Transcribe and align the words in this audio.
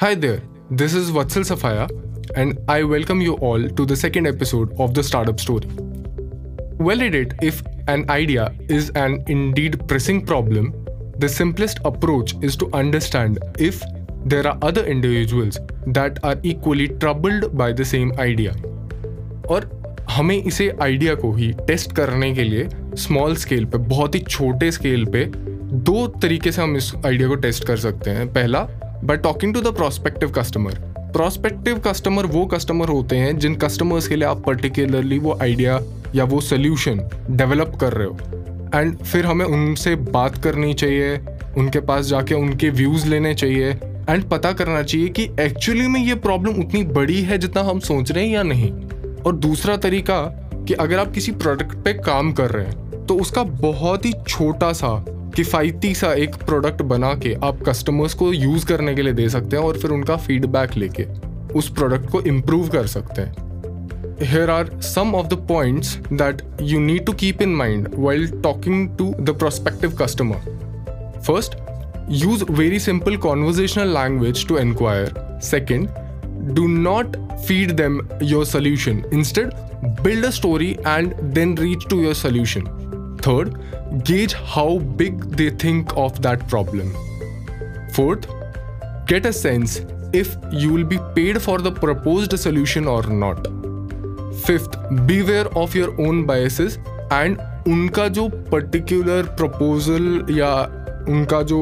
Hi 0.00 0.14
there, 0.14 0.40
this 0.70 0.94
is 0.94 1.10
Vatsal 1.10 1.44
Safaya, 1.44 1.86
and 2.34 2.58
I 2.66 2.84
welcome 2.84 3.20
you 3.20 3.34
all 3.34 3.68
to 3.68 3.84
the 3.84 3.94
second 3.94 4.26
episode 4.26 4.72
of 4.80 4.94
the 4.94 5.02
Startup 5.02 5.38
Story. 5.38 5.68
Well, 6.78 7.02
it 7.02 7.34
if 7.42 7.62
an 7.86 8.08
idea 8.08 8.54
is 8.70 8.88
an 8.94 9.22
indeed 9.28 9.86
pressing 9.86 10.24
problem, 10.24 10.72
the 11.18 11.28
simplest 11.28 11.80
approach 11.84 12.34
is 12.40 12.56
to 12.56 12.70
understand 12.72 13.40
if 13.58 13.82
there 14.24 14.46
are 14.46 14.56
other 14.62 14.86
individuals 14.86 15.58
that 15.88 16.18
are 16.24 16.36
equally 16.44 16.88
troubled 16.88 17.54
by 17.58 17.70
the 17.74 17.84
same 17.84 18.18
idea. 18.18 18.54
और 19.50 19.70
हमें 20.10 20.36
इसे 20.36 20.72
idea 20.82 21.14
को 21.14 21.32
ही 21.32 21.52
test 21.66 21.92
करने 21.92 22.34
के 22.34 22.44
लिए 22.44 22.68
small 22.96 23.36
scale 23.36 23.64
पे 23.64 23.78
बहुत 23.96 24.14
ही 24.14 24.20
छोटे 24.20 24.72
स्केल 24.72 25.04
पे 25.12 25.30
दो 25.90 26.06
तरीके 26.22 26.52
से 26.52 26.62
हम 26.62 26.76
इस 26.76 26.94
आइडिया 27.06 27.28
को 27.28 27.34
टेस्ट 27.34 27.66
कर 27.66 27.76
सकते 27.76 28.10
हैं 28.10 28.32
पहला 28.32 28.68
by 29.04 29.16
talking 29.16 29.54
to 29.54 29.60
the 29.60 29.74
prospective 29.74 30.30
customer 30.30 30.72
prospective 30.98 31.78
customer 31.78 32.26
वो 32.26 32.46
कस्टमर 32.46 32.88
होते 32.88 33.16
हैं 33.16 33.38
जिन 33.38 33.54
कस्टमर्स 33.54 34.08
के 34.08 34.16
लिए 34.16 34.24
आप 34.24 34.42
पर्टिकुलरली 34.46 35.18
वो 35.18 35.38
आइडिया 35.42 35.80
या 36.14 36.24
वो 36.24 36.40
सोल्यूशन 36.40 37.00
डेवलप 37.30 37.76
कर 37.80 37.92
रहे 37.92 38.06
हो। 38.06 38.80
एंड 38.80 38.96
फिर 38.96 39.26
हमें 39.26 39.44
उनसे 39.46 39.94
बात 39.96 40.38
करनी 40.38 40.74
चाहिए, 40.74 41.20
उनके 41.58 41.80
पास 41.80 42.04
जाके 42.06 42.34
उनके 42.34 42.70
व्यूज़ 42.70 43.06
लेने 43.06 43.34
चाहिए। 43.34 43.70
एंड 44.10 44.24
पता 44.24 44.52
करना 44.52 44.82
चाहिए 44.82 45.08
कि 45.08 45.24
एक्चुअली 45.40 45.86
में 45.86 46.00
ये 46.00 46.14
प्रॉब्लम 46.14 46.60
उतनी 46.60 46.82
बड़ी 46.82 47.20
है 47.22 47.38
जितना 47.38 47.62
हम 47.62 47.78
सोच 47.78 48.12
रहे 48.12 48.26
हैं 48.26 48.34
या 48.34 48.42
नहीं। 48.42 48.72
और 49.26 49.36
दूसरा 49.36 49.76
तरीका 49.76 50.22
कि 50.68 50.74
अगर 50.74 50.98
आप 50.98 51.12
किसी 51.12 51.32
प्रोडक्ट 51.32 51.74
पे 51.74 51.92
काम 51.92 52.32
कर 52.32 52.50
रहे 52.50 52.66
हैं 52.66 53.06
तो 53.06 53.14
उसका 53.14 53.42
बहुत 53.42 54.04
ही 54.04 54.12
छोटा 54.28 54.72
सा 54.72 55.04
किफ़ायती 55.34 55.94
सा 55.94 56.12
एक 56.14 56.34
प्रोडक्ट 56.36 56.82
बना 56.82 57.12
के 57.14 57.34
आप 57.44 57.58
कस्टमर्स 57.68 58.14
को 58.14 58.32
यूज़ 58.32 58.66
करने 58.66 58.94
के 58.94 59.02
लिए 59.02 59.12
दे 59.12 59.28
सकते 59.28 59.56
हैं 59.56 59.64
और 59.64 59.78
फिर 59.78 59.90
उनका 59.90 60.16
फीडबैक 60.16 60.76
लेके 60.76 61.04
उस 61.58 61.68
प्रोडक्ट 61.74 62.10
को 62.10 62.20
इम्प्रूव 62.22 62.68
कर 62.68 62.86
सकते 62.86 63.22
हैं। 63.22 63.48
Here 64.22 64.50
are 64.50 64.70
some 64.82 65.14
of 65.14 65.26
the 65.26 65.38
points 65.48 65.96
that 66.12 66.42
you 66.62 66.80
need 66.80 67.04
to 67.06 67.12
keep 67.12 67.42
in 67.42 67.54
mind 67.56 67.88
while 67.98 68.26
talking 68.42 68.88
to 68.98 69.12
the 69.20 69.36
prospective 69.38 69.96
customer 70.02 71.20
first 71.26 71.56
use 72.22 72.44
very 72.50 72.78
simple 72.80 73.16
conversational 73.16 73.94
language 73.94 74.46
to 74.48 74.58
enquire 74.58 75.38
second 75.44 75.88
do 76.54 76.66
not 76.68 77.16
feed 77.46 77.72
them 77.76 78.00
your 78.22 78.44
solution 78.46 79.02
instead 79.12 79.52
build 80.02 80.24
a 80.24 80.30
story 80.30 80.70
and 80.86 81.14
then 81.34 81.56
reach 81.58 81.86
to 81.90 82.02
your 82.02 82.14
solution 82.14 82.89
Third, 83.20 83.54
gauge 84.04 84.32
how 84.32 84.78
big 84.96 85.24
they 85.36 85.50
think 85.50 85.96
of 85.96 86.20
that 86.22 86.48
problem. 86.48 86.92
Fourth, 87.92 88.26
get 89.06 89.26
a 89.26 89.32
sense 89.32 89.82
if 90.12 90.36
you 90.52 90.72
will 90.72 90.84
be 90.84 90.98
paid 91.14 91.40
for 91.42 91.58
the 91.58 91.72
proposed 91.72 92.38
solution 92.38 92.86
or 92.86 93.02
not. 93.02 93.48
Fifth, 94.44 94.76
beware 95.06 95.46
of 95.56 95.74
your 95.74 95.90
own 96.00 96.24
biases 96.26 96.78
and 97.12 97.38
उनका 97.68 98.06
जो 98.08 98.28
particular 98.52 99.22
proposal 99.38 100.26
या 100.38 100.52
उनका 101.08 101.42
जो 101.50 101.58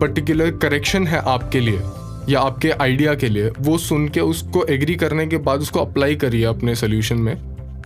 particular 0.00 0.50
correction 0.62 1.06
है 1.06 1.20
आपके 1.34 1.60
लिए 1.60 1.80
या 2.28 2.40
आपके 2.40 2.70
आइडिया 2.70 3.14
के 3.14 3.28
लिए 3.28 3.50
वो 3.58 3.76
सुन 3.78 4.08
के 4.08 4.20
उसको 4.20 4.64
एग्री 4.70 4.94
करने 5.04 5.26
के 5.26 5.36
बाद 5.48 5.60
उसको 5.60 5.80
अप्लाई 5.80 6.16
करिए 6.24 6.44
अपने 6.44 6.74
सोल्यूशन 6.74 7.18
में 7.18 7.32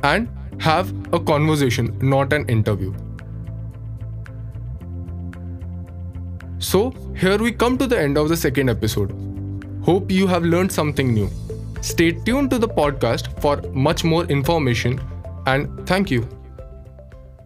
and 0.05 0.29
have 0.63 0.97
a 1.15 1.23
conversation 1.29 1.93
not 2.05 2.33
an 2.33 2.47
interview 2.51 3.10
So, 6.61 6.91
here 7.17 7.39
we 7.39 7.53
come 7.53 7.79
to 7.79 7.87
the 7.87 7.99
end 7.99 8.19
of 8.19 8.29
the 8.29 8.37
second 8.37 8.69
episode. 8.69 9.13
Hope 9.83 10.11
you 10.11 10.27
have 10.27 10.45
learned 10.45 10.71
something 10.71 11.15
new. 11.15 11.31
Stay 11.81 12.13
tuned 12.13 12.51
to 12.51 12.59
the 12.59 12.69
podcast 12.69 13.41
for 13.41 13.63
much 13.73 14.05
more 14.05 14.25
information 14.25 15.01
and 15.47 15.87
thank 15.87 16.11
you. 16.11 16.29